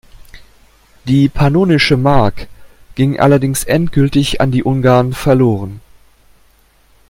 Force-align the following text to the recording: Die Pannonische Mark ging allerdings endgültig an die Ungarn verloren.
Die 1.05 1.29
Pannonische 1.29 1.95
Mark 1.95 2.47
ging 2.95 3.19
allerdings 3.19 3.63
endgültig 3.65 4.41
an 4.41 4.49
die 4.49 4.63
Ungarn 4.63 5.13
verloren. 5.13 5.79